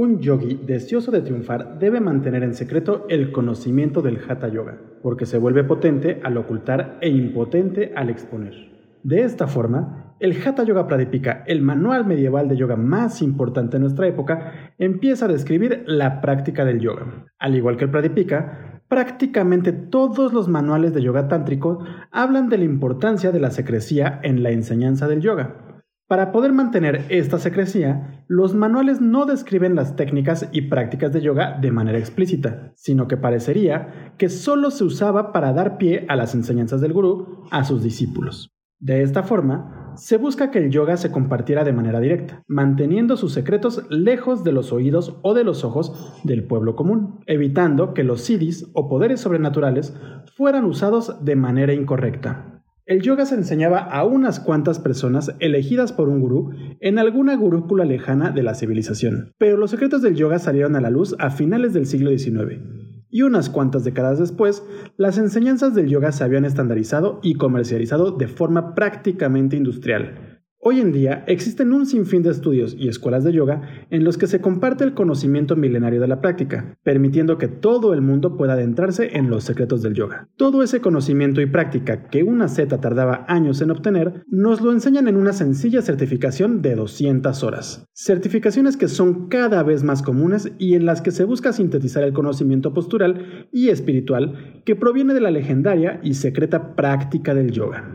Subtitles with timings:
[0.00, 5.26] Un yogi deseoso de triunfar debe mantener en secreto el conocimiento del Hatha Yoga, porque
[5.26, 8.54] se vuelve potente al ocultar e impotente al exponer.
[9.02, 13.80] De esta forma, el Hatha Yoga Pradipika, el manual medieval de yoga más importante de
[13.80, 17.26] nuestra época, empieza a describir la práctica del yoga.
[17.40, 21.80] Al igual que el Pradipika, prácticamente todos los manuales de yoga tántrico
[22.12, 25.67] hablan de la importancia de la secrecía en la enseñanza del yoga.
[26.08, 31.58] Para poder mantener esta secrecía, los manuales no describen las técnicas y prácticas de yoga
[31.60, 36.34] de manera explícita, sino que parecería que solo se usaba para dar pie a las
[36.34, 38.50] enseñanzas del gurú a sus discípulos.
[38.80, 43.34] De esta forma, se busca que el yoga se compartiera de manera directa, manteniendo sus
[43.34, 48.22] secretos lejos de los oídos o de los ojos del pueblo común, evitando que los
[48.22, 49.94] siddhis o poderes sobrenaturales
[50.36, 52.57] fueran usados de manera incorrecta.
[52.88, 57.84] El yoga se enseñaba a unas cuantas personas elegidas por un gurú en alguna gurúcula
[57.84, 61.74] lejana de la civilización, pero los secretos del yoga salieron a la luz a finales
[61.74, 62.62] del siglo XIX,
[63.10, 64.64] y unas cuantas décadas después,
[64.96, 70.27] las enseñanzas del yoga se habían estandarizado y comercializado de forma prácticamente industrial,
[70.60, 74.26] Hoy en día existen un sinfín de estudios y escuelas de yoga en los que
[74.26, 79.16] se comparte el conocimiento milenario de la práctica, permitiendo que todo el mundo pueda adentrarse
[79.16, 80.28] en los secretos del yoga.
[80.36, 85.06] Todo ese conocimiento y práctica que una zeta tardaba años en obtener, nos lo enseñan
[85.06, 87.86] en una sencilla certificación de 200 horas.
[87.94, 92.12] Certificaciones que son cada vez más comunes y en las que se busca sintetizar el
[92.12, 97.94] conocimiento postural y espiritual que proviene de la legendaria y secreta práctica del yoga.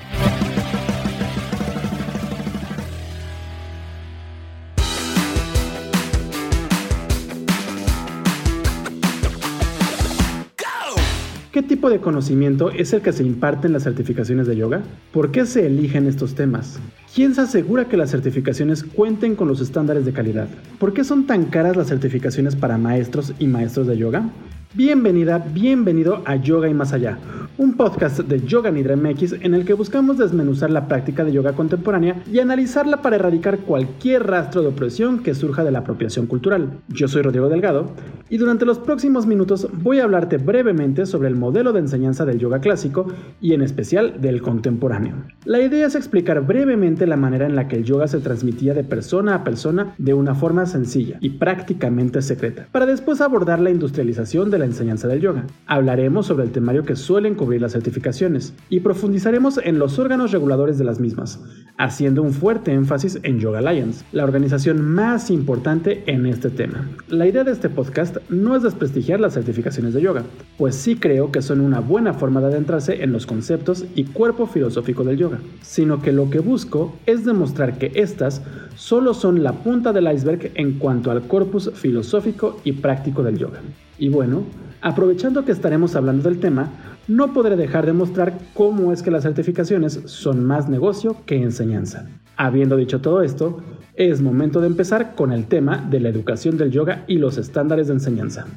[11.91, 14.81] De conocimiento es el que se imparte en las certificaciones de yoga?
[15.11, 16.79] ¿Por qué se eligen estos temas?
[17.13, 20.47] ¿Quién se asegura que las certificaciones cuenten con los estándares de calidad?
[20.79, 24.29] ¿Por qué son tan caras las certificaciones para maestros y maestros de yoga?
[24.73, 27.17] Bienvenida, bienvenido a Yoga y Más Allá,
[27.57, 31.51] un podcast de Yoga Nidra MX en el que buscamos desmenuzar la práctica de yoga
[31.51, 36.79] contemporánea y analizarla para erradicar cualquier rastro de opresión que surja de la apropiación cultural.
[36.87, 37.91] Yo soy Rodrigo Delgado
[38.29, 42.39] y durante los próximos minutos voy a hablarte brevemente sobre el modelo de enseñanza del
[42.39, 43.07] yoga clásico
[43.41, 45.15] y en especial del contemporáneo.
[45.43, 48.85] La idea es explicar brevemente la manera en la que el yoga se transmitía de
[48.85, 54.49] persona a persona de una forma sencilla y prácticamente secreta, para después abordar la industrialización
[54.49, 55.45] de la enseñanza del yoga.
[55.65, 60.77] Hablaremos sobre el temario que suelen cubrir las certificaciones y profundizaremos en los órganos reguladores
[60.77, 61.43] de las mismas,
[61.77, 66.87] haciendo un fuerte énfasis en Yoga Alliance, la organización más importante en este tema.
[67.09, 70.23] La idea de este podcast no es desprestigiar las certificaciones de yoga,
[70.57, 74.45] pues sí creo que son una buena forma de adentrarse en los conceptos y cuerpo
[74.45, 78.43] filosófico del yoga, sino que lo que busco es demostrar que estas
[78.75, 83.59] solo son la punta del iceberg en cuanto al corpus filosófico y práctico del yoga.
[84.01, 84.45] Y bueno,
[84.81, 86.71] aprovechando que estaremos hablando del tema,
[87.07, 92.09] no podré dejar de mostrar cómo es que las certificaciones son más negocio que enseñanza.
[92.35, 93.61] Habiendo dicho todo esto,
[93.93, 97.89] es momento de empezar con el tema de la educación del yoga y los estándares
[97.89, 98.47] de enseñanza.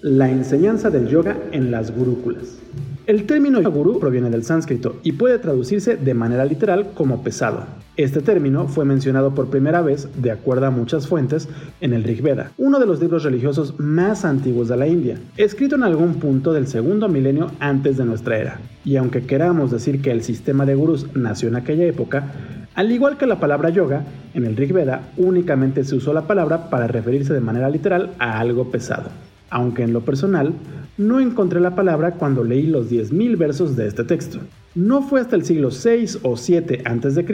[0.00, 2.59] La enseñanza del yoga en las gurúculas.
[3.10, 7.64] El término gurú proviene del sánscrito y puede traducirse de manera literal como pesado.
[7.96, 11.48] Este término fue mencionado por primera vez, de acuerdo a muchas fuentes,
[11.80, 15.74] en el Rig Veda, uno de los libros religiosos más antiguos de la India, escrito
[15.74, 18.60] en algún punto del segundo milenio antes de nuestra era.
[18.84, 22.32] Y aunque queramos decir que el sistema de gurús nació en aquella época,
[22.76, 26.70] al igual que la palabra yoga, en el Rig Veda únicamente se usó la palabra
[26.70, 29.10] para referirse de manera literal a algo pesado
[29.50, 30.54] aunque en lo personal
[30.96, 34.38] no encontré la palabra cuando leí los 10.000 versos de este texto.
[34.74, 37.26] No fue hasta el siglo VI o VII a.C.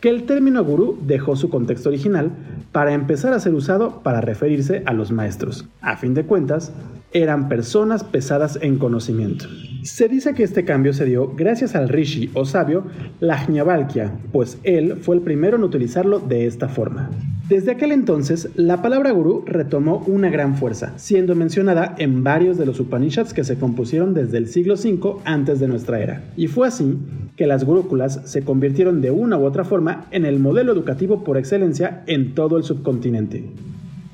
[0.00, 2.30] que el término gurú dejó su contexto original
[2.72, 5.66] para empezar a ser usado para referirse a los maestros.
[5.80, 6.72] A fin de cuentas,
[7.14, 9.46] eran personas pesadas en conocimiento.
[9.82, 12.84] Se dice que este cambio se dio gracias al rishi o sabio
[13.20, 17.10] Lajñavalkya, pues él fue el primero en utilizarlo de esta forma.
[17.48, 22.66] Desde aquel entonces, la palabra gurú retomó una gran fuerza, siendo mencionada en varios de
[22.66, 26.24] los Upanishads que se compusieron desde el siglo V antes de nuestra era.
[26.36, 26.96] Y fue así
[27.36, 31.36] que las gurúculas se convirtieron de una u otra forma en el modelo educativo por
[31.36, 33.44] excelencia en todo el subcontinente.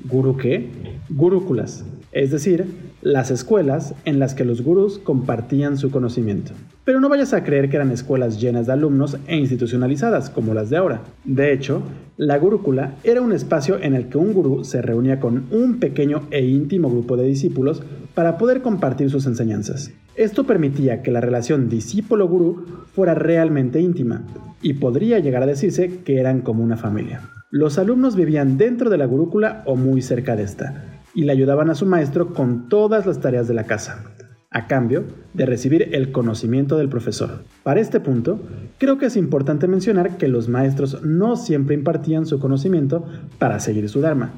[0.09, 0.67] ¿Gurú qué?
[1.09, 2.65] Gurúculas, es decir,
[3.01, 6.53] las escuelas en las que los gurús compartían su conocimiento.
[6.83, 10.69] Pero no vayas a creer que eran escuelas llenas de alumnos e institucionalizadas como las
[10.69, 11.01] de ahora.
[11.23, 11.81] De hecho,
[12.17, 16.23] la gurúcula era un espacio en el que un gurú se reunía con un pequeño
[16.31, 17.81] e íntimo grupo de discípulos
[18.13, 19.91] para poder compartir sus enseñanzas.
[20.15, 24.23] Esto permitía que la relación discípulo-gurú fuera realmente íntima
[24.61, 27.21] y podría llegar a decirse que eran como una familia.
[27.49, 31.69] Los alumnos vivían dentro de la gurúcula o muy cerca de esta, y le ayudaban
[31.69, 34.03] a su maestro con todas las tareas de la casa,
[34.49, 35.03] a cambio
[35.33, 37.43] de recibir el conocimiento del profesor.
[37.63, 38.39] Para este punto,
[38.77, 43.05] creo que es importante mencionar que los maestros no siempre impartían su conocimiento
[43.39, 44.31] para seguir su Dharma,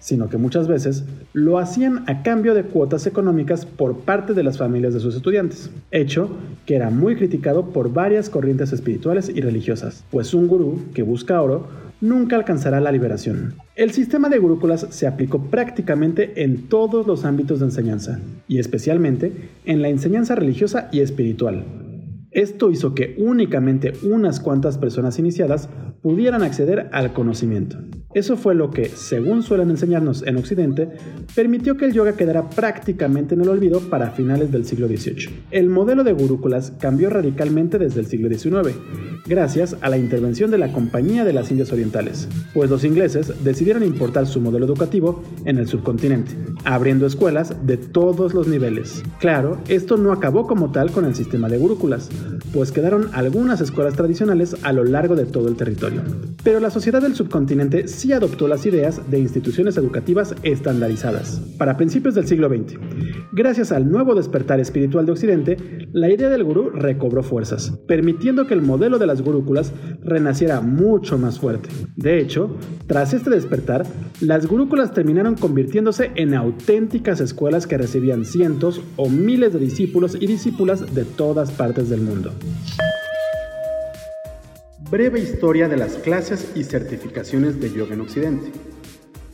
[0.00, 4.58] sino que muchas veces lo hacían a cambio de cuotas económicas por parte de las
[4.58, 6.30] familias de sus estudiantes, hecho
[6.66, 11.40] que era muy criticado por varias corrientes espirituales y religiosas, pues un gurú que busca
[11.40, 11.68] oro
[12.00, 13.54] nunca alcanzará la liberación.
[13.76, 19.50] El sistema de gurúculas se aplicó prácticamente en todos los ámbitos de enseñanza, y especialmente
[19.64, 21.64] en la enseñanza religiosa y espiritual.
[22.30, 25.68] Esto hizo que únicamente unas cuantas personas iniciadas
[26.00, 27.78] pudieran acceder al conocimiento.
[28.12, 30.88] Eso fue lo que, según suelen enseñarnos en Occidente,
[31.34, 35.28] permitió que el yoga quedara prácticamente en el olvido para finales del siglo XVIII.
[35.52, 38.76] El modelo de gurúculas cambió radicalmente desde el siglo XIX,
[39.26, 43.84] gracias a la intervención de la Compañía de las Indias Orientales, pues los ingleses decidieron
[43.84, 46.32] importar su modelo educativo en el subcontinente,
[46.64, 49.02] abriendo escuelas de todos los niveles.
[49.18, 52.08] Claro, esto no acabó como tal con el sistema de gurúculas,
[52.52, 56.02] pues quedaron algunas escuelas tradicionales a lo largo de todo el territorio.
[56.42, 61.40] Pero la sociedad del subcontinente sí adoptó las ideas de instituciones educativas estandarizadas.
[61.58, 62.78] Para principios del siglo XX,
[63.32, 65.56] gracias al nuevo despertar espiritual de Occidente,
[65.92, 69.72] la idea del gurú recobró fuerzas, permitiendo que el modelo de las gurúculas
[70.02, 71.68] renaciera mucho más fuerte.
[71.96, 73.84] De hecho, tras este despertar,
[74.20, 80.26] las gurúculas terminaron convirtiéndose en auténticas escuelas que recibían cientos o miles de discípulos y
[80.26, 82.32] discípulas de todas partes del mundo.
[84.90, 88.69] Breve historia de las clases y certificaciones de yoga en Occidente.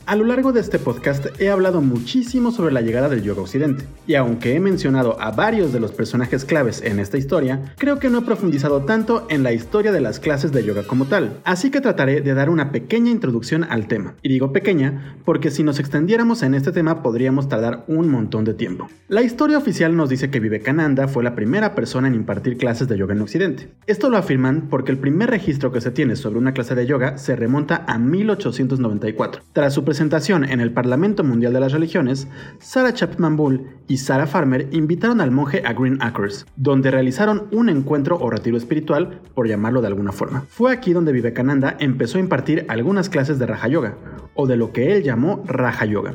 [0.07, 3.83] A lo largo de este podcast he hablado muchísimo sobre la llegada del yoga occidente,
[4.07, 8.09] y aunque he mencionado a varios de los personajes claves en esta historia, creo que
[8.09, 11.71] no he profundizado tanto en la historia de las clases de yoga como tal, así
[11.71, 14.15] que trataré de dar una pequeña introducción al tema.
[14.21, 18.53] Y digo pequeña porque si nos extendiéramos en este tema podríamos tardar un montón de
[18.53, 18.87] tiempo.
[19.09, 22.97] La historia oficial nos dice que Vivekananda fue la primera persona en impartir clases de
[22.97, 23.73] yoga en occidente.
[23.87, 27.17] Esto lo afirman porque el primer registro que se tiene sobre una clase de yoga
[27.17, 32.27] se remonta a 1894, tras su en el Parlamento Mundial de las Religiones,
[32.59, 37.69] Sarah Chapman Bull y Sarah Farmer invitaron al monje a Green Acres, donde realizaron un
[37.69, 40.45] encuentro o retiro espiritual, por llamarlo de alguna forma.
[40.49, 43.97] Fue aquí donde Vivekananda empezó a impartir algunas clases de Raja Yoga,
[44.35, 46.13] o de lo que él llamó Raja Yoga,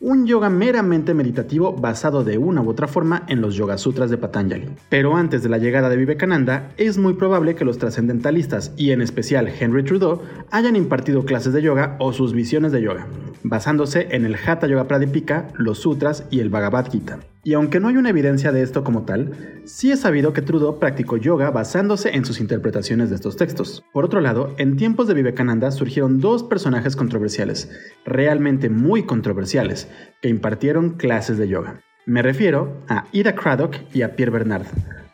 [0.00, 4.16] un yoga meramente meditativo basado de una u otra forma en los Yoga Sutras de
[4.16, 4.68] Patanjali.
[4.88, 9.02] Pero antes de la llegada de Vivekananda, es muy probable que los trascendentalistas y en
[9.02, 13.08] especial Henry Trudeau hayan impartido clases de yoga o sus visiones de yoga,
[13.42, 17.18] basándose en el Hatha Yoga Pradipika, los Sutras y el Bhagavad Gita.
[17.44, 20.78] Y aunque no hay una evidencia de esto como tal, sí es sabido que Trudeau
[20.78, 23.82] practicó yoga basándose en sus interpretaciones de estos textos.
[23.92, 27.70] Por otro lado, en tiempos de Vivekananda surgieron dos personajes controversiales,
[28.04, 29.88] realmente muy controversiales,
[30.20, 31.80] que impartieron clases de yoga.
[32.06, 34.66] Me refiero a Ida Craddock y a Pierre Bernard,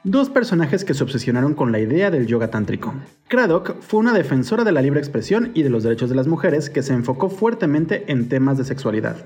[0.05, 2.95] dos personajes que se obsesionaron con la idea del yoga tántrico.
[3.29, 6.69] Craddock fue una defensora de la libre expresión y de los derechos de las mujeres
[6.69, 9.17] que se enfocó fuertemente en temas de sexualidad.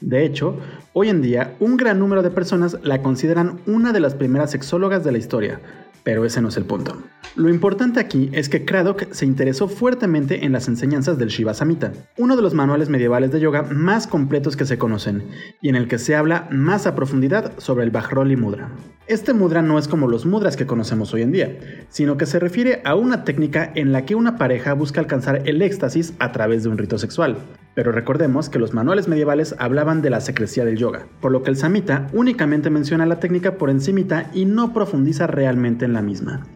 [0.00, 0.58] De hecho,
[0.92, 5.02] hoy en día un gran número de personas la consideran una de las primeras sexólogas
[5.04, 5.60] de la historia,
[6.06, 6.96] pero ese no es el punto.
[7.34, 11.92] Lo importante aquí es que Craddock se interesó fuertemente en las enseñanzas del Shiva Samhita,
[12.16, 15.24] uno de los manuales medievales de yoga más completos que se conocen,
[15.60, 18.70] y en el que se habla más a profundidad sobre el Bajroli Mudra.
[19.08, 21.58] Este mudra no es como los mudras que conocemos hoy en día,
[21.90, 25.62] sino que se refiere a una técnica en la que una pareja busca alcanzar el
[25.62, 27.36] éxtasis a través de un rito sexual.
[27.76, 31.50] Pero recordemos que los manuales medievales hablaban de la secrecía del yoga, por lo que
[31.50, 36.46] el samita únicamente menciona la técnica por encimita y no profundiza realmente en misma.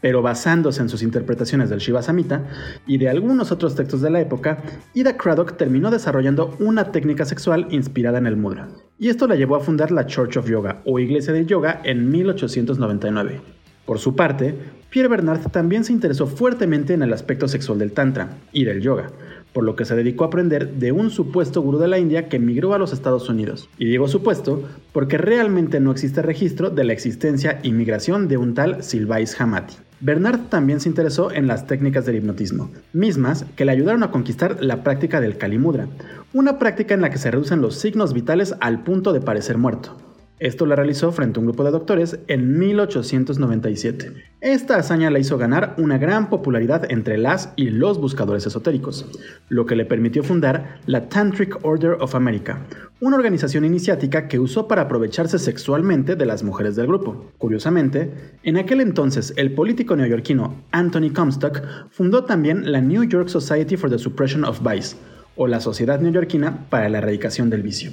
[0.00, 2.44] Pero basándose en sus interpretaciones del Shiva Samhita
[2.86, 4.62] y de algunos otros textos de la época,
[4.94, 9.56] Ida Craddock terminó desarrollando una técnica sexual inspirada en el mudra, y esto la llevó
[9.56, 13.40] a fundar la Church of Yoga o Iglesia del Yoga en 1899.
[13.86, 14.54] Por su parte,
[14.90, 19.10] Pierre Bernard también se interesó fuertemente en el aspecto sexual del Tantra y del yoga,
[19.52, 22.36] por lo que se dedicó a aprender de un supuesto gurú de la India que
[22.36, 23.68] emigró a los Estados Unidos.
[23.78, 28.54] Y digo supuesto porque realmente no existe registro de la existencia y migración de un
[28.54, 29.76] tal Silvais Hamati.
[30.00, 34.56] Bernard también se interesó en las técnicas del hipnotismo, mismas que le ayudaron a conquistar
[34.60, 35.86] la práctica del Kalimudra,
[36.32, 39.96] una práctica en la que se reducen los signos vitales al punto de parecer muerto.
[40.42, 44.12] Esto lo realizó frente a un grupo de doctores en 1897.
[44.40, 49.06] Esta hazaña le hizo ganar una gran popularidad entre las y los buscadores esotéricos,
[49.48, 52.58] lo que le permitió fundar la Tantric Order of America,
[52.98, 57.30] una organización iniciática que usó para aprovecharse sexualmente de las mujeres del grupo.
[57.38, 58.10] Curiosamente,
[58.42, 63.88] en aquel entonces el político neoyorquino Anthony Comstock fundó también la New York Society for
[63.88, 64.96] the Suppression of Vice,
[65.36, 67.92] o la Sociedad Neoyorquina para la Erradicación del Vicio.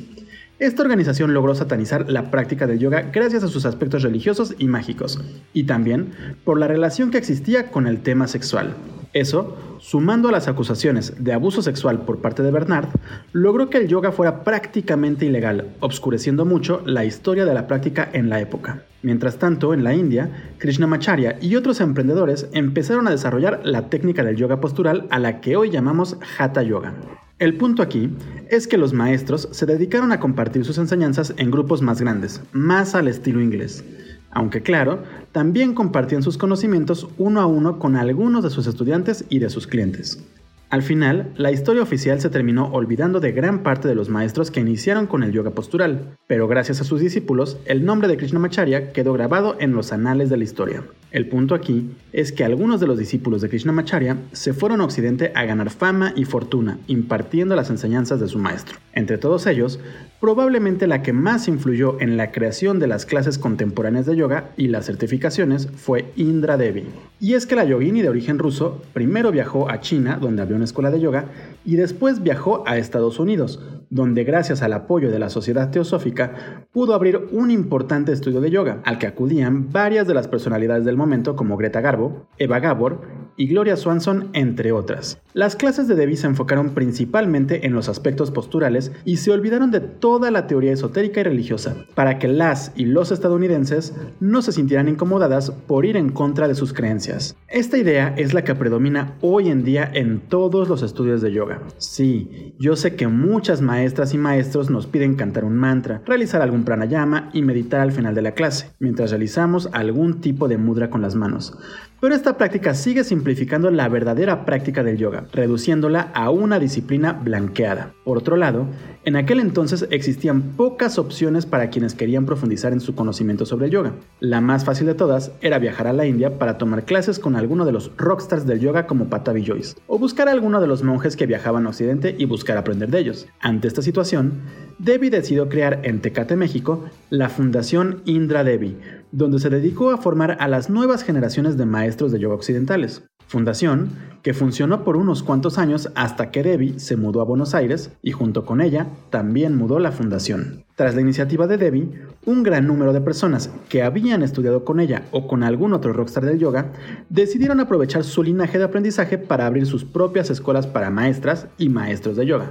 [0.59, 5.21] Esta organización logró satanizar la práctica del yoga gracias a sus aspectos religiosos y mágicos,
[5.53, 6.11] y también
[6.43, 8.75] por la relación que existía con el tema sexual.
[9.13, 12.89] Eso, sumando a las acusaciones de abuso sexual por parte de Bernard,
[13.31, 18.29] logró que el yoga fuera prácticamente ilegal, obscureciendo mucho la historia de la práctica en
[18.29, 18.83] la época.
[19.01, 24.35] Mientras tanto, en la India, Krishnamacharya y otros emprendedores empezaron a desarrollar la técnica del
[24.35, 26.95] yoga postural a la que hoy llamamos Hatha Yoga.
[27.39, 28.09] El punto aquí
[28.49, 32.95] es que los maestros se dedicaron a compartir sus enseñanzas en grupos más grandes, más
[32.95, 33.85] al estilo inglés.
[34.29, 39.39] Aunque claro, también compartían sus conocimientos uno a uno con algunos de sus estudiantes y
[39.39, 40.21] de sus clientes.
[40.69, 44.59] Al final, la historia oficial se terminó olvidando de gran parte de los maestros que
[44.59, 49.13] iniciaron con el yoga postural, pero gracias a sus discípulos, el nombre de Krishnamacharya quedó
[49.13, 50.83] grabado en los anales de la historia.
[51.09, 55.31] El punto aquí es que algunos de los discípulos de Krishnamacharya se fueron a Occidente
[55.33, 58.77] a ganar fama y fortuna, impartiendo las enseñanzas de su maestro.
[58.93, 59.79] Entre todos ellos,
[60.19, 64.67] probablemente la que más influyó en la creación de las clases contemporáneas de yoga y
[64.67, 66.85] las certificaciones fue Indra Devi.
[67.19, 70.65] Y es que la yogini de origen ruso primero viajó a China, donde abrió una
[70.65, 71.25] escuela de yoga,
[71.65, 76.93] y después viajó a Estados Unidos, donde gracias al apoyo de la Sociedad Teosófica pudo
[76.93, 81.35] abrir un importante estudio de yoga, al que acudían varias de las personalidades del momento
[81.35, 83.01] como Greta Garbo, Eva Gabor
[83.35, 85.21] y Gloria Swanson, entre otras.
[85.33, 89.79] Las clases de Devi se enfocaron principalmente en los aspectos posturales y se olvidaron de
[89.79, 94.89] toda la teoría esotérica y religiosa, para que las y los estadounidenses no se sintieran
[94.89, 97.37] incomodadas por ir en contra de sus creencias.
[97.47, 101.61] Esta idea es la que predomina hoy en día en todos los estudios de yoga.
[101.77, 103.78] Sí, yo sé que muchas maestras
[104.13, 108.21] y maestros nos piden cantar un mantra, realizar algún pranayama y meditar al final de
[108.21, 111.53] la clase, mientras realizamos algún tipo de mudra con las manos.
[112.01, 117.93] Pero esta práctica sigue simplificando la verdadera práctica del yoga, reduciéndola a una disciplina blanqueada.
[118.09, 118.65] Por otro lado,
[119.05, 123.71] en aquel entonces existían pocas opciones para quienes querían profundizar en su conocimiento sobre el
[123.71, 123.93] yoga.
[124.19, 127.65] La más fácil de todas era viajar a la India para tomar clases con alguno
[127.65, 131.15] de los rockstars del yoga como Patavi Joyce, o buscar a alguno de los monjes
[131.15, 133.27] que viajaban a Occidente y buscar aprender de ellos.
[133.41, 134.41] Ante esta situación,
[134.79, 138.75] Devi decidió crear en Tecate, México, la Fundación Indra Devi,
[139.11, 143.03] donde se dedicó a formar a las nuevas generaciones de maestros de yoga occidentales.
[143.29, 143.89] Fundación
[144.23, 148.11] que funcionó por unos cuantos años hasta que Devi se mudó a Buenos Aires y
[148.11, 150.65] junto con ella también mudó la fundación.
[150.73, 151.91] Tras la iniciativa de Devi,
[152.25, 156.25] un gran número de personas que habían estudiado con ella o con algún otro rockstar
[156.25, 156.71] del yoga
[157.09, 162.17] decidieron aprovechar su linaje de aprendizaje para abrir sus propias escuelas para maestras y maestros
[162.17, 162.49] de yoga.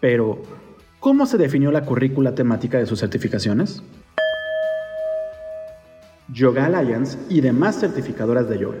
[0.00, 0.42] Pero,
[1.00, 3.82] ¿cómo se definió la currícula temática de sus certificaciones?
[6.32, 8.78] Yoga Alliance y demás certificadoras de yoga.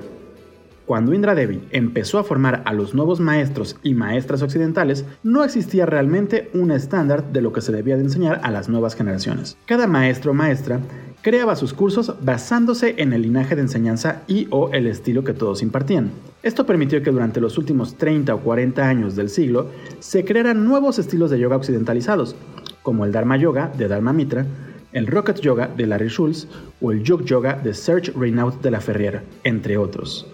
[0.90, 5.86] Cuando Indra Devi empezó a formar a los nuevos maestros y maestras occidentales, no existía
[5.86, 9.56] realmente un estándar de lo que se debía de enseñar a las nuevas generaciones.
[9.66, 10.80] Cada maestro o maestra
[11.22, 15.62] creaba sus cursos basándose en el linaje de enseñanza y o el estilo que todos
[15.62, 16.10] impartían.
[16.42, 19.68] Esto permitió que durante los últimos 30 o 40 años del siglo
[20.00, 22.34] se crearan nuevos estilos de yoga occidentalizados,
[22.82, 24.44] como el Dharma Yoga de Dharma Mitra,
[24.92, 26.48] el Rocket Yoga de Larry Schultz
[26.80, 30.26] o el Yog Yoga de Serge Reynaud de la Ferriera, entre otros.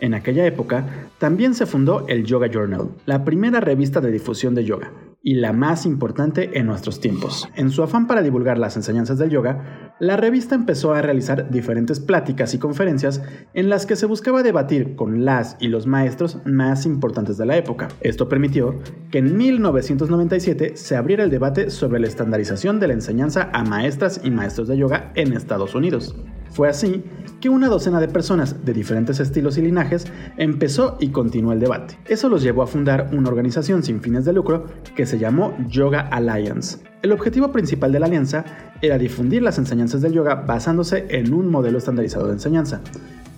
[0.00, 4.64] En aquella época también se fundó el Yoga Journal, la primera revista de difusión de
[4.64, 4.92] yoga,
[5.26, 7.48] y la más importante en nuestros tiempos.
[7.56, 11.98] En su afán para divulgar las enseñanzas del yoga, la revista empezó a realizar diferentes
[11.98, 13.22] pláticas y conferencias
[13.54, 17.56] en las que se buscaba debatir con las y los maestros más importantes de la
[17.56, 17.88] época.
[18.02, 18.78] Esto permitió
[19.10, 24.20] que en 1997 se abriera el debate sobre la estandarización de la enseñanza a maestras
[24.22, 26.14] y maestros de yoga en Estados Unidos.
[26.54, 27.02] Fue así
[27.40, 30.06] que una docena de personas de diferentes estilos y linajes
[30.36, 31.98] empezó y continuó el debate.
[32.06, 36.02] Eso los llevó a fundar una organización sin fines de lucro que se llamó Yoga
[36.12, 36.78] Alliance.
[37.02, 38.44] El objetivo principal de la alianza
[38.80, 42.80] era difundir las enseñanzas del yoga basándose en un modelo estandarizado de enseñanza.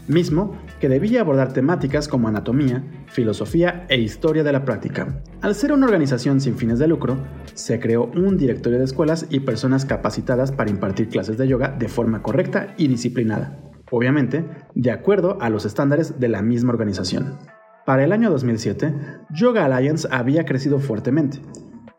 [0.09, 5.23] Mismo que debía abordar temáticas como anatomía, filosofía e historia de la práctica.
[5.41, 7.19] Al ser una organización sin fines de lucro,
[7.55, 11.89] se creó un directorio de escuelas y personas capacitadas para impartir clases de yoga de
[11.89, 13.59] forma correcta y disciplinada,
[13.91, 14.45] obviamente
[14.75, 17.39] de acuerdo a los estándares de la misma organización.
[17.87, 18.95] Para el año 2007,
[19.31, 21.39] Yoga Alliance había crecido fuertemente,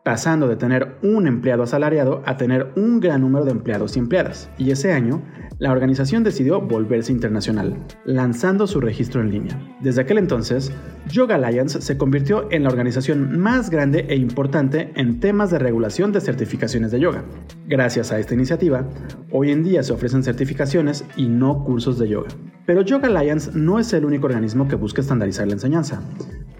[0.08, 4.48] pasando de tener un empleado asalariado a tener un gran número de empleados y empleadas,
[4.56, 5.20] y ese año
[5.58, 9.60] la organización decidió volverse internacional, lanzando su registro en línea.
[9.82, 10.72] Desde aquel entonces,
[11.10, 16.10] Yoga Alliance se convirtió en la organización más grande e importante en temas de regulación
[16.10, 17.24] de certificaciones de yoga.
[17.66, 18.88] Gracias a esta iniciativa,
[19.30, 22.28] hoy en día se ofrecen certificaciones y no cursos de yoga.
[22.68, 26.02] Pero Yoga Alliance no es el único organismo que busca estandarizar la enseñanza.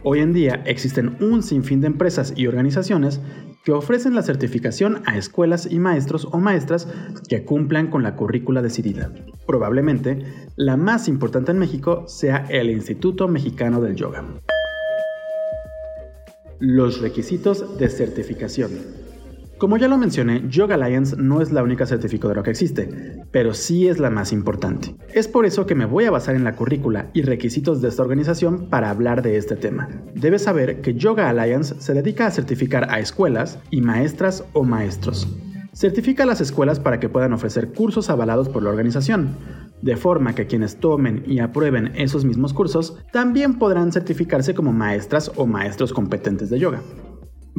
[0.03, 3.21] Hoy en día existen un sinfín de empresas y organizaciones
[3.63, 6.89] que ofrecen la certificación a escuelas y maestros o maestras
[7.29, 9.13] que cumplan con la currícula decidida.
[9.47, 10.25] Probablemente
[10.57, 14.25] la más importante en México sea el Instituto Mexicano del Yoga.
[16.59, 18.98] Los requisitos de certificación.
[19.59, 23.89] Como ya lo mencioné, Yoga Alliance no es la única certificadora que existe, pero sí
[23.89, 24.95] es la más importante.
[25.13, 28.05] Es por eso que me voy a basar en la currícula y requisitos de esta
[28.05, 29.89] organización para hablar de este tema.
[30.15, 35.27] Debes saber que Yoga Alliance se dedica a certificar a escuelas y maestras o maestros.
[35.73, 39.37] Certifica a las escuelas para que puedan ofrecer cursos avalados por la organización,
[39.83, 45.33] de forma que quienes tomen y aprueben esos mismos cursos también podrán certificarse como maestras
[45.35, 46.81] o maestros competentes de yoga.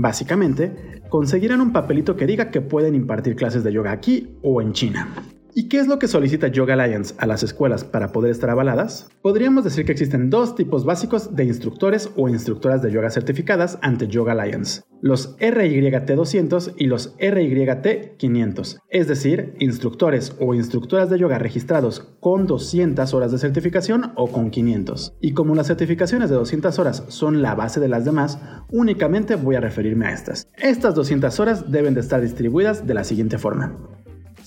[0.02, 4.72] Básicamente, conseguirán un papelito que diga que pueden impartir clases de yoga aquí o en
[4.72, 5.10] China.
[5.60, 9.10] ¿Y qué es lo que solicita Yoga Alliance a las escuelas para poder estar avaladas?
[9.22, 14.08] Podríamos decir que existen dos tipos básicos de instructores o instructoras de yoga certificadas ante
[14.08, 22.08] Yoga Alliance, los RYT200 y los RYT500, es decir, instructores o instructoras de yoga registrados
[22.22, 25.18] con 200 horas de certificación o con 500.
[25.20, 28.40] Y como las certificaciones de 200 horas son la base de las demás,
[28.72, 30.48] únicamente voy a referirme a estas.
[30.56, 33.78] Estas 200 horas deben de estar distribuidas de la siguiente forma.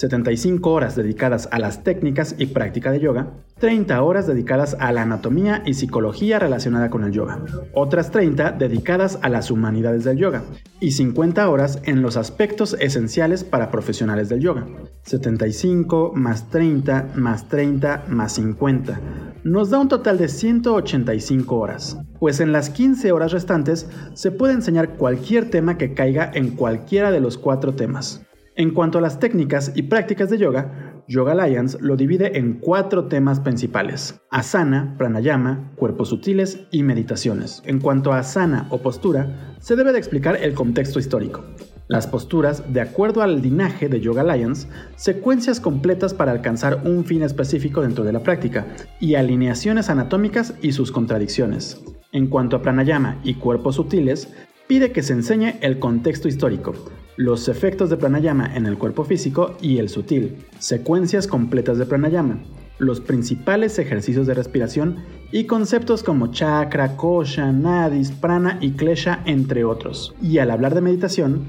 [0.03, 5.03] 75 horas dedicadas a las técnicas y práctica de yoga, 30 horas dedicadas a la
[5.03, 7.39] anatomía y psicología relacionada con el yoga,
[7.73, 10.43] otras 30 dedicadas a las humanidades del yoga
[10.81, 14.67] y 50 horas en los aspectos esenciales para profesionales del yoga.
[15.05, 19.01] 75 más 30 más 30 más 50
[19.45, 24.55] nos da un total de 185 horas, pues en las 15 horas restantes se puede
[24.55, 28.25] enseñar cualquier tema que caiga en cualquiera de los cuatro temas.
[28.55, 33.07] En cuanto a las técnicas y prácticas de yoga, Yoga Alliance lo divide en cuatro
[33.07, 37.63] temas principales: asana, pranayama, cuerpos sutiles y meditaciones.
[37.65, 41.43] En cuanto a asana o postura, se debe de explicar el contexto histórico.
[41.89, 47.23] Las posturas, de acuerdo al linaje de Yoga Alliance, secuencias completas para alcanzar un fin
[47.23, 48.67] específico dentro de la práctica,
[49.01, 51.83] y alineaciones anatómicas y sus contradicciones.
[52.13, 54.31] En cuanto a pranayama y cuerpos sutiles,
[54.67, 56.75] pide que se enseñe el contexto histórico,
[57.17, 62.43] los efectos de pranayama en el cuerpo físico y el sutil, secuencias completas de pranayama,
[62.79, 64.97] los principales ejercicios de respiración
[65.31, 70.15] y conceptos como chakra, kosha, nadis, prana y klesha, entre otros.
[70.21, 71.45] Y al hablar de meditación,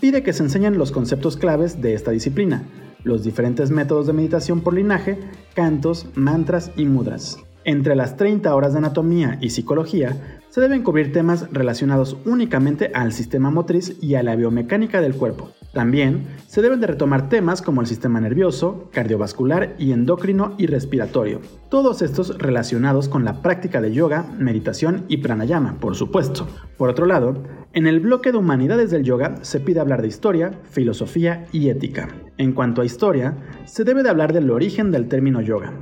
[0.00, 2.62] pide que se enseñen los conceptos claves de esta disciplina,
[3.04, 5.18] los diferentes métodos de meditación por linaje,
[5.54, 7.38] cantos, mantras y mudras.
[7.64, 13.12] Entre las 30 horas de anatomía y psicología, se deben cubrir temas relacionados únicamente al
[13.12, 15.50] sistema motriz y a la biomecánica del cuerpo.
[15.72, 21.40] También se deben de retomar temas como el sistema nervioso, cardiovascular y endocrino y respiratorio,
[21.70, 26.48] todos estos relacionados con la práctica de yoga, meditación y pranayama, por supuesto.
[26.76, 27.40] Por otro lado,
[27.72, 32.08] en el bloque de humanidades del yoga se pide hablar de historia, filosofía y ética.
[32.36, 35.72] En cuanto a historia, se debe de hablar del origen del término yoga,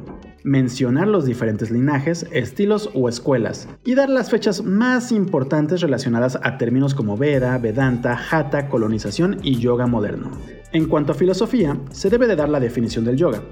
[0.46, 6.56] mencionar los diferentes linajes, estilos o escuelas y dar las fechas más importantes relacionadas a
[6.56, 10.30] términos como Veda, Vedanta, Hatha, colonización y yoga moderno.
[10.72, 13.42] En cuanto a filosofía, se debe de dar la definición del yoga,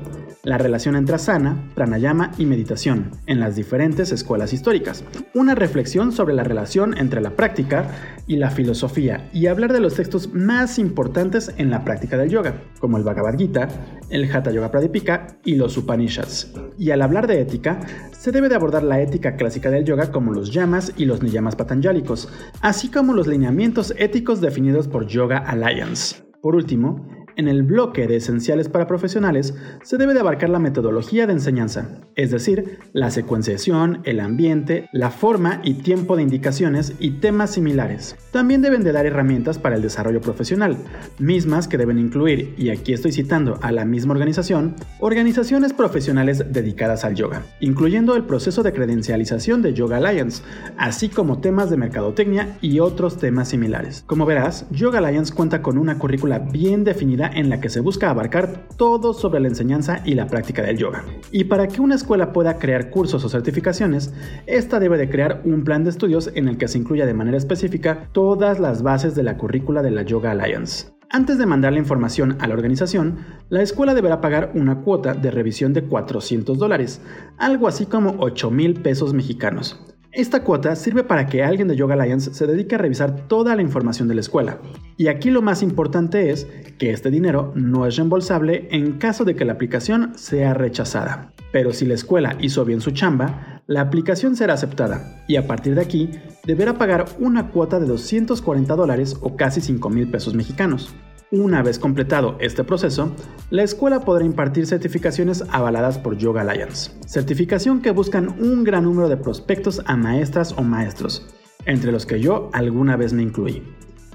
[0.45, 5.05] la relación entre asana, pranayama y meditación en las diferentes escuelas históricas,
[5.35, 7.89] una reflexión sobre la relación entre la práctica
[8.27, 12.55] y la filosofía y hablar de los textos más importantes en la práctica del yoga,
[12.79, 13.69] como el Bhagavad Gita,
[14.11, 16.53] el Hatha Yoga Pradipika y los Upanishads.
[16.79, 17.81] Y al hablar de ética,
[18.13, 21.57] se debe de abordar la ética clásica del yoga como los yamas y los niyamas
[21.57, 22.29] patanjálicos,
[22.61, 26.23] así como los lineamientos éticos definidos por Yoga Alliance.
[26.41, 31.27] Por último, En el bloque de esenciales para profesionales se debe de abarcar la metodología
[31.27, 37.12] de enseñanza, es decir, la secuenciación, el ambiente, la forma y tiempo de indicaciones y
[37.18, 38.14] temas similares.
[38.31, 40.77] También deben de dar herramientas para el desarrollo profesional,
[41.18, 47.05] mismas que deben incluir, y aquí estoy citando a la misma organización, organizaciones profesionales dedicadas
[47.05, 50.44] al yoga, incluyendo el proceso de credencialización de Yoga Alliance,
[50.77, 54.05] así como temas de mercadotecnia y otros temas similares.
[54.07, 58.11] Como verás, Yoga Alliance cuenta con una currícula bien definida en la que se busca
[58.11, 61.05] abarcar todo sobre la enseñanza y la práctica del yoga.
[61.31, 64.13] Y para que una escuela pueda crear cursos o certificaciones,
[64.47, 67.37] esta debe de crear un plan de estudios en el que se incluya de manera
[67.37, 70.95] específica todas las bases de la currícula de la Yoga Alliance.
[71.11, 75.31] Antes de mandar la información a la organización, la escuela deberá pagar una cuota de
[75.31, 77.01] revisión de 400 dólares,
[77.39, 79.94] algo así como 8 mil pesos mexicanos.
[80.14, 83.62] Esta cuota sirve para que alguien de Yoga Alliance se dedique a revisar toda la
[83.62, 84.61] información de la escuela.
[84.96, 86.46] Y aquí lo más importante es
[86.79, 91.33] que este dinero no es reembolsable en caso de que la aplicación sea rechazada.
[91.50, 95.74] Pero si la escuela hizo bien su chamba, la aplicación será aceptada y a partir
[95.74, 96.11] de aquí
[96.44, 100.94] deberá pagar una cuota de 240 dólares o casi 5 mil pesos mexicanos.
[101.37, 103.12] Una vez completado este proceso,
[103.51, 109.09] la escuela podrá impartir certificaciones avaladas por Yoga Alliance, certificación que buscan un gran número
[109.09, 111.27] de prospectos a maestras o maestros,
[111.66, 113.64] entre los que yo alguna vez me incluí.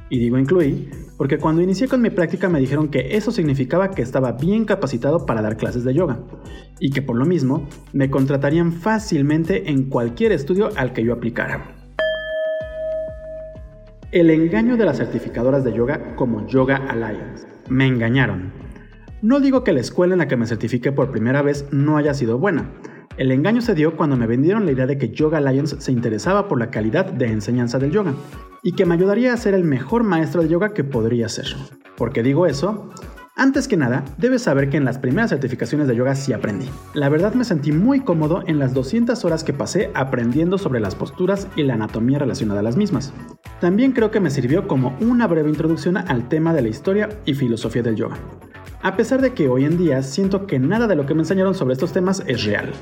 [0.10, 4.02] Y digo incluí porque cuando inicié con mi práctica me dijeron que eso significaba que
[4.02, 6.22] estaba bien capacitado para dar clases de yoga,
[6.80, 11.79] y que por lo mismo me contratarían fácilmente en cualquier estudio al que yo aplicara.
[14.12, 17.46] El engaño de las certificadoras de yoga como Yoga Alliance.
[17.70, 18.52] Me engañaron.
[19.22, 22.16] No digo que la escuela en la que me certifiqué por primera vez no haya
[22.16, 22.72] sido buena.
[23.18, 26.48] El engaño se dio cuando me vendieron la idea de que Yoga Alliance se interesaba
[26.48, 28.16] por la calidad de enseñanza del yoga
[28.64, 31.46] y que me ayudaría a ser el mejor maestro de yoga que podría ser.
[31.96, 32.90] ¿Por qué digo eso?
[33.40, 36.70] Antes que nada, debes saber que en las primeras certificaciones de yoga sí aprendí.
[36.94, 40.94] La verdad me sentí muy cómodo en las 200 horas que pasé aprendiendo sobre las
[40.94, 43.14] posturas y la anatomía relacionada a las mismas.
[43.62, 47.34] También creo que me sirvió como una breve introducción al tema de la historia y
[47.34, 48.18] filosofía del yoga.
[48.82, 51.56] A pesar de que hoy en día siento que nada de lo que me enseñaron
[51.56, 52.74] sobre estos temas es real.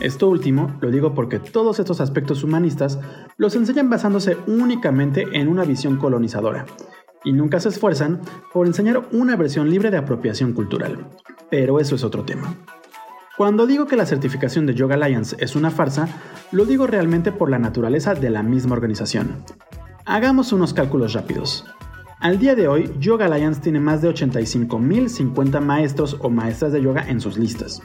[0.00, 2.98] Esto último lo digo porque todos estos aspectos humanistas
[3.36, 6.64] los enseñan basándose únicamente en una visión colonizadora,
[7.24, 8.20] y nunca se esfuerzan
[8.52, 11.06] por enseñar una versión libre de apropiación cultural.
[11.50, 12.54] Pero eso es otro tema.
[13.36, 16.08] Cuando digo que la certificación de Yoga Alliance es una farsa,
[16.50, 19.44] lo digo realmente por la naturaleza de la misma organización.
[20.04, 21.64] Hagamos unos cálculos rápidos.
[22.20, 27.04] Al día de hoy, Yoga Alliance tiene más de 85.050 maestros o maestras de yoga
[27.08, 27.82] en sus listas.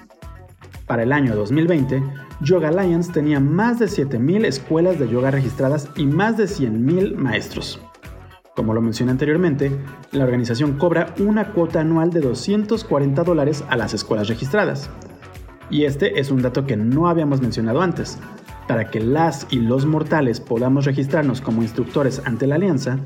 [0.85, 2.03] Para el año 2020,
[2.41, 7.81] Yoga Alliance tenía más de 7.000 escuelas de yoga registradas y más de 100.000 maestros.
[8.57, 9.71] Como lo mencioné anteriormente,
[10.11, 14.89] la organización cobra una cuota anual de 240 dólares a las escuelas registradas.
[15.69, 18.17] Y este es un dato que no habíamos mencionado antes.
[18.67, 22.97] Para que las y los mortales podamos registrarnos como instructores ante la alianza,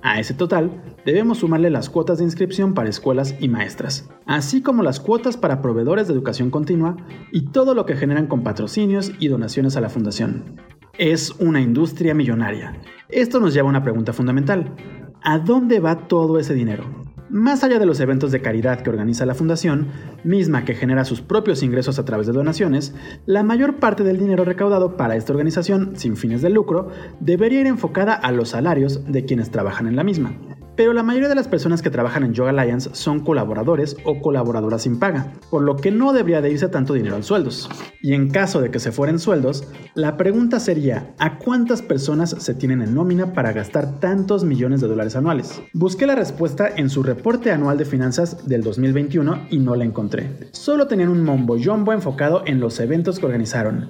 [0.00, 4.82] A ese total debemos sumarle las cuotas de inscripción para escuelas y maestras, así como
[4.82, 6.96] las cuotas para proveedores de educación continua
[7.32, 10.56] y todo lo que generan con patrocinios y donaciones a la fundación.
[10.96, 12.80] Es una industria millonaria.
[13.10, 14.74] Esto nos lleva a una pregunta fundamental.
[15.22, 17.05] ¿A dónde va todo ese dinero?
[17.28, 19.88] Más allá de los eventos de caridad que organiza la Fundación,
[20.22, 22.94] misma que genera sus propios ingresos a través de donaciones,
[23.26, 27.66] la mayor parte del dinero recaudado para esta organización sin fines de lucro debería ir
[27.66, 30.34] enfocada a los salarios de quienes trabajan en la misma
[30.76, 34.82] pero la mayoría de las personas que trabajan en Yoga Alliance son colaboradores o colaboradoras
[34.82, 37.68] sin paga, por lo que no debería de irse tanto dinero en sueldos.
[38.02, 42.54] Y en caso de que se fueran sueldos, la pregunta sería, ¿a cuántas personas se
[42.54, 45.62] tienen en nómina para gastar tantos millones de dólares anuales?
[45.72, 50.50] Busqué la respuesta en su reporte anual de finanzas del 2021 y no la encontré.
[50.52, 53.88] Solo tenían un mombo jumbo enfocado en los eventos que organizaron.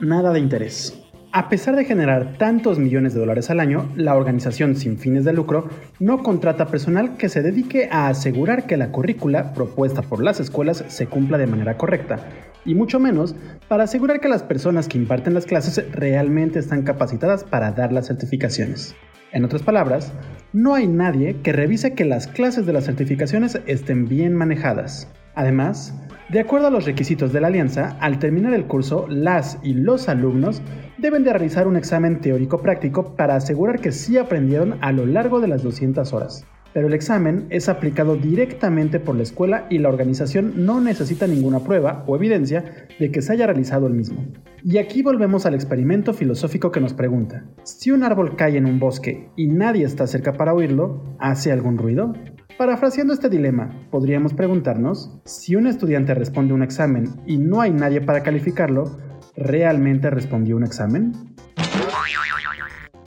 [0.00, 1.01] Nada de interés.
[1.34, 5.32] A pesar de generar tantos millones de dólares al año, la organización sin fines de
[5.32, 5.66] lucro
[5.98, 10.84] no contrata personal que se dedique a asegurar que la currícula propuesta por las escuelas
[10.88, 12.18] se cumpla de manera correcta,
[12.66, 13.34] y mucho menos
[13.66, 18.08] para asegurar que las personas que imparten las clases realmente están capacitadas para dar las
[18.08, 18.94] certificaciones.
[19.32, 20.12] En otras palabras,
[20.52, 25.10] no hay nadie que revise que las clases de las certificaciones estén bien manejadas.
[25.34, 25.94] Además,
[26.32, 30.08] De acuerdo a los requisitos de la alianza, al terminar el curso, las y los
[30.08, 30.62] alumnos
[30.96, 35.40] deben de realizar un examen teórico práctico para asegurar que sí aprendieron a lo largo
[35.40, 39.88] de las 200 horas pero el examen es aplicado directamente por la escuela y la
[39.88, 44.26] organización no necesita ninguna prueba o evidencia de que se haya realizado el mismo.
[44.64, 48.78] Y aquí volvemos al experimento filosófico que nos pregunta, si un árbol cae en un
[48.78, 52.14] bosque y nadie está cerca para oírlo, ¿hace algún ruido?
[52.62, 58.00] Parafraseando este dilema, podríamos preguntarnos, si un estudiante responde un examen y no hay nadie
[58.00, 59.00] para calificarlo,
[59.36, 61.34] ¿realmente respondió un examen?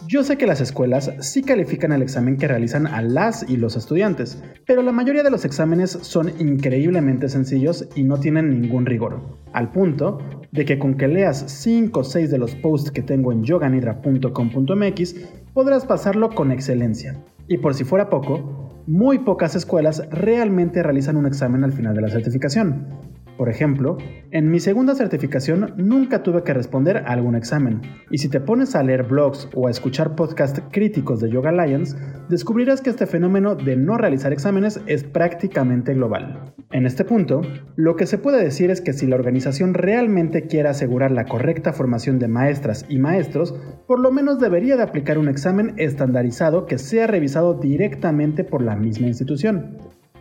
[0.09, 3.77] Yo sé que las escuelas sí califican el examen que realizan a las y los
[3.77, 9.39] estudiantes, pero la mayoría de los exámenes son increíblemente sencillos y no tienen ningún rigor,
[9.53, 10.19] al punto
[10.51, 15.15] de que con que leas 5 o 6 de los posts que tengo en yoganidra.com.mx
[15.53, 17.23] podrás pasarlo con excelencia.
[17.47, 22.01] Y por si fuera poco, muy pocas escuelas realmente realizan un examen al final de
[22.01, 23.14] la certificación.
[23.37, 23.97] Por ejemplo,
[24.31, 28.75] en mi segunda certificación nunca tuve que responder a algún examen, y si te pones
[28.75, 31.97] a leer blogs o a escuchar podcasts críticos de Yoga Alliance,
[32.29, 36.53] descubrirás que este fenómeno de no realizar exámenes es prácticamente global.
[36.71, 37.41] En este punto,
[37.75, 41.73] lo que se puede decir es que si la organización realmente quiere asegurar la correcta
[41.73, 43.53] formación de maestras y maestros,
[43.85, 48.77] por lo menos debería de aplicar un examen estandarizado que sea revisado directamente por la
[48.77, 49.77] misma institución.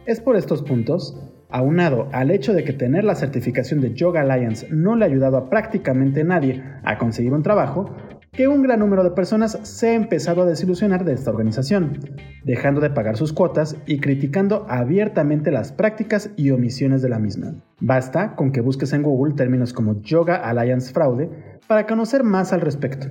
[0.07, 4.67] Es por estos puntos aunado al hecho de que tener la certificación de Yoga Alliance
[4.71, 7.95] no le ha ayudado a prácticamente nadie a conseguir un trabajo,
[8.33, 12.01] que un gran número de personas se ha empezado a desilusionar de esta organización,
[12.43, 17.55] dejando de pagar sus cuotas y criticando abiertamente las prácticas y omisiones de la misma.
[17.79, 21.31] Basta con que busques en Google términos como Yoga Alliance Fraude
[21.69, 23.07] para conocer más al respecto.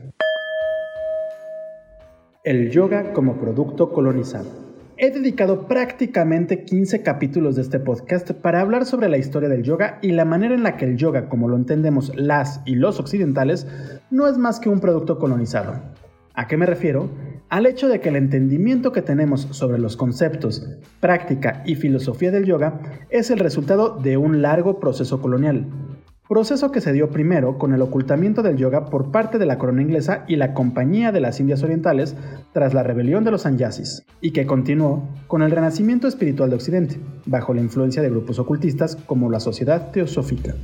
[2.44, 4.63] El yoga como producto colonizado.
[5.04, 10.00] He dedicado prácticamente 15 capítulos de este podcast para hablar sobre la historia del yoga
[10.02, 13.68] y la manera en la que el yoga, como lo entendemos las y los occidentales,
[14.12, 15.74] no es más que un producto colonizado.
[16.36, 17.10] ¿A qué me refiero?
[17.50, 20.70] Al hecho de que el entendimiento que tenemos sobre los conceptos,
[21.02, 25.68] práctica y filosofía del yoga es el resultado de un largo proceso colonial,
[26.28, 29.82] proceso que se dio primero con el ocultamiento del yoga por parte de la corona
[29.82, 32.16] inglesa y la Compañía de las Indias Orientales
[32.54, 37.00] tras la rebelión de los Sanyasis, y que continuó con el renacimiento espiritual de Occidente,
[37.26, 40.56] bajo la influencia de grupos ocultistas como la Sociedad Teosófica.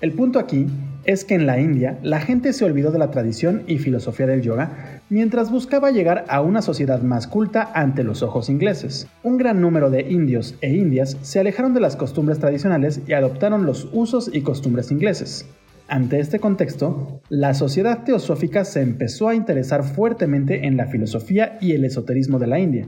[0.00, 0.66] El punto aquí
[1.04, 4.42] es que en la India la gente se olvidó de la tradición y filosofía del
[4.42, 9.06] yoga mientras buscaba llegar a una sociedad más culta ante los ojos ingleses.
[9.22, 13.66] Un gran número de indios e indias se alejaron de las costumbres tradicionales y adoptaron
[13.66, 15.46] los usos y costumbres ingleses.
[15.86, 21.72] Ante este contexto, la sociedad teosófica se empezó a interesar fuertemente en la filosofía y
[21.72, 22.86] el esoterismo de la India,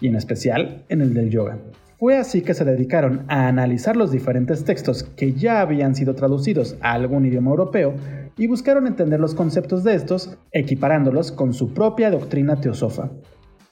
[0.00, 1.58] y en especial en el del yoga.
[1.98, 6.76] Fue así que se dedicaron a analizar los diferentes textos que ya habían sido traducidos
[6.80, 7.94] a algún idioma europeo
[8.36, 13.10] y buscaron entender los conceptos de estos, equiparándolos con su propia doctrina teosofa.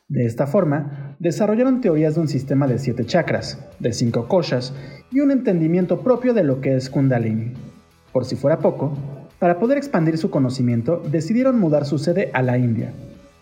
[0.09, 4.75] De esta forma, desarrollaron teorías de un sistema de siete chakras, de cinco koshas
[5.12, 7.53] y un entendimiento propio de lo que es Kundalini.
[8.12, 8.93] Por si fuera poco,
[9.39, 12.93] para poder expandir su conocimiento, decidieron mudar su sede a la India,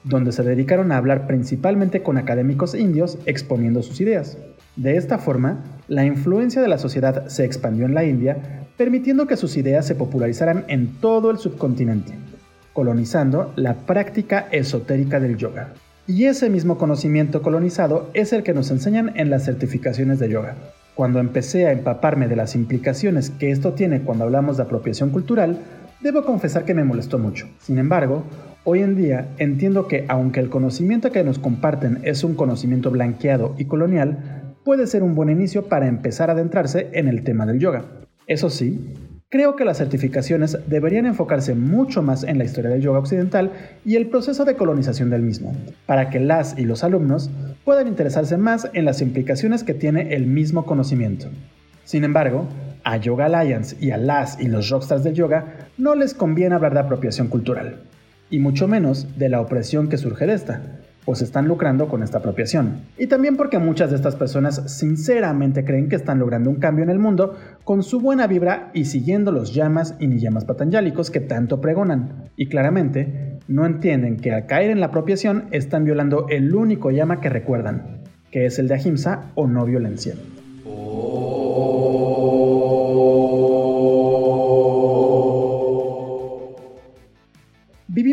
[0.05, 4.37] donde se dedicaron a hablar principalmente con académicos indios exponiendo sus ideas.
[4.77, 9.37] De esta forma, la influencia de la sociedad se expandió en la India, permitiendo que
[9.37, 12.13] sus ideas se popularizaran en todo el subcontinente,
[12.73, 15.75] colonizando la práctica esotérica del yoga.
[16.09, 20.57] Y ese mismo conocimiento colonizado es el que nos enseñan en las certificaciones de yoga.
[20.97, 25.59] Cuando empecé a empaparme de las implicaciones que esto tiene cuando hablamos de apropiación cultural,
[26.01, 27.49] debo confesar que me molestó mucho.
[27.61, 28.25] Sin embargo,
[28.67, 33.55] Hoy en día entiendo que aunque el conocimiento que nos comparten es un conocimiento blanqueado
[33.59, 37.59] y colonial, puede ser un buen inicio para empezar a adentrarse en el tema del
[37.59, 37.85] yoga.
[38.27, 38.95] Eso sí,
[39.29, 43.53] creo que las certificaciones deberían enfocarse mucho más en la historia del yoga occidental
[43.85, 45.55] y el proceso de colonización del mismo,
[45.87, 47.31] para que las y los alumnos
[47.65, 51.27] puedan interesarse más en las implicaciones que tiene el mismo conocimiento.
[51.85, 52.47] Sin embargo,
[52.85, 56.73] a Yoga Alliance y a las y los rockstars del yoga no les conviene hablar
[56.73, 57.83] de apropiación cultural
[58.31, 60.63] y mucho menos de la opresión que surge de esta,
[61.05, 62.81] pues están lucrando con esta apropiación.
[62.99, 66.91] Y también porque muchas de estas personas sinceramente creen que están logrando un cambio en
[66.91, 71.21] el mundo con su buena vibra y siguiendo los llamas y ni llamas patanjálicos que
[71.21, 72.31] tanto pregonan.
[72.37, 77.21] Y claramente no entienden que al caer en la apropiación están violando el único llama
[77.21, 80.15] que recuerdan, que es el de ahimsa o no violencia.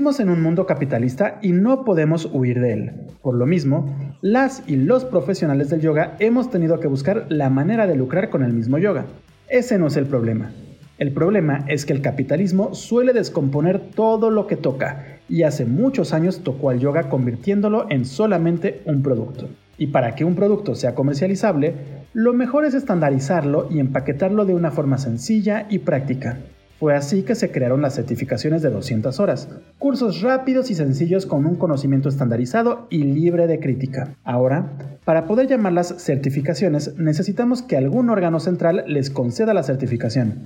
[0.02, 2.92] Vivimos en un mundo capitalista y no podemos huir de él.
[3.22, 7.86] Por lo mismo, las y los profesionales del yoga hemos tenido que buscar la manera
[7.86, 9.06] de lucrar con el mismo yoga.
[9.48, 10.54] Ese no es el problema.
[10.98, 16.14] El problema es que el capitalismo suele descomponer todo lo que toca y hace muchos
[16.14, 19.50] años tocó al yoga convirtiéndolo en solamente un producto.
[19.78, 21.76] Y para que un producto sea comercializable,
[22.14, 26.40] lo mejor es estandarizarlo y empaquetarlo de una forma sencilla y práctica.
[26.82, 31.46] Fue así que se crearon las certificaciones de 200 horas, cursos rápidos y sencillos con
[31.46, 34.16] un conocimiento estandarizado y libre de crítica.
[34.24, 34.72] Ahora,
[35.06, 40.40] para poder llamarlas certificaciones, necesitamos que algún órgano central les conceda la certificación.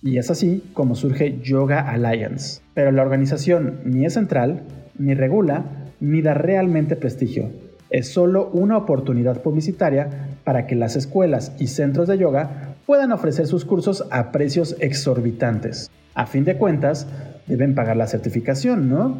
[0.00, 2.62] Y es así como surge Yoga Alliance.
[2.72, 4.62] Pero la organización ni es central,
[4.98, 5.66] ni regula,
[6.00, 7.50] ni da realmente prestigio.
[7.90, 13.46] Es solo una oportunidad publicitaria para que las escuelas y centros de yoga puedan ofrecer
[13.46, 15.90] sus cursos a precios exorbitantes.
[16.14, 17.06] A fin de cuentas,
[17.46, 19.18] deben pagar la certificación, ¿no?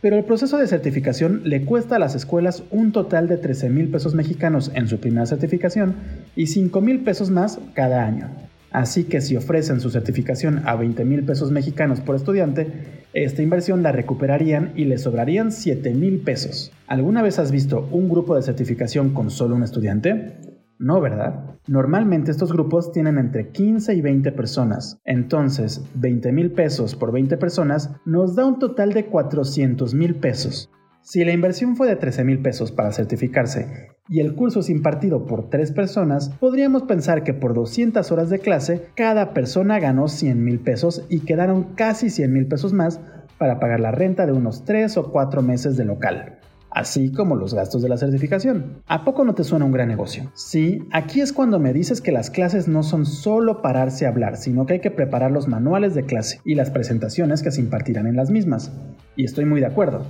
[0.00, 3.88] Pero el proceso de certificación le cuesta a las escuelas un total de 13 mil
[3.88, 5.94] pesos mexicanos en su primera certificación
[6.34, 8.28] y 5 mil pesos más cada año.
[8.72, 12.66] Así que si ofrecen su certificación a 20 mil pesos mexicanos por estudiante,
[13.12, 16.72] esta inversión la recuperarían y le sobrarían 7 mil pesos.
[16.88, 20.51] ¿Alguna vez has visto un grupo de certificación con solo un estudiante?
[20.82, 21.58] No, ¿verdad?
[21.68, 24.98] Normalmente estos grupos tienen entre 15 y 20 personas.
[25.04, 30.72] Entonces, 20 mil pesos por 20 personas nos da un total de 400 mil pesos.
[31.00, 35.24] Si la inversión fue de 13 mil pesos para certificarse y el curso es impartido
[35.24, 40.42] por tres personas, podríamos pensar que por 200 horas de clase, cada persona ganó 100
[40.42, 43.00] mil pesos y quedaron casi 100 mil pesos más
[43.38, 46.41] para pagar la renta de unos 3 o 4 meses de local
[46.74, 48.82] así como los gastos de la certificación.
[48.86, 50.30] ¿A poco no te suena un gran negocio?
[50.34, 54.36] Sí, aquí es cuando me dices que las clases no son solo pararse a hablar,
[54.36, 58.06] sino que hay que preparar los manuales de clase y las presentaciones que se impartirán
[58.06, 58.72] en las mismas.
[59.16, 60.04] Y estoy muy de acuerdo.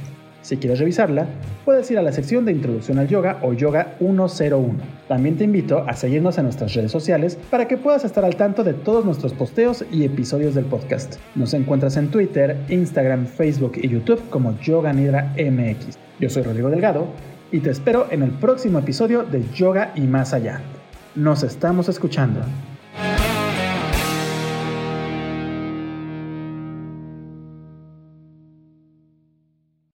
[0.45, 1.25] Si quieres revisarla,
[1.65, 4.75] puedes ir a la sección de Introducción al Yoga o Yoga 101.
[5.07, 8.63] También te invito a seguirnos en nuestras redes sociales para que puedas estar al tanto
[8.63, 11.15] de todos nuestros posteos y episodios del podcast.
[11.33, 15.97] Nos encuentras en Twitter, Instagram, Facebook y YouTube como Yoga Nidra MX.
[16.19, 17.07] Yo soy Rodrigo Delgado
[17.51, 20.61] y te espero en el próximo episodio de Yoga y Más Allá.
[21.15, 22.41] Nos estamos escuchando.